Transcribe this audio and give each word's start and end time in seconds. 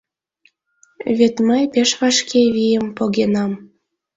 Вет 1.17 1.35
мый 1.47 1.63
пеш 1.73 1.89
вашке 1.99 2.41
вийым 2.55 2.87
погенам. 2.97 3.51